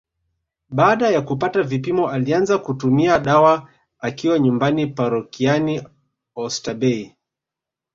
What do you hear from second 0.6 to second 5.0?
Baada ya kupata vipimo alianza kutumia dawa akiwa nyumbani